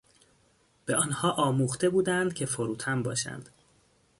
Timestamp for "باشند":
3.03-3.49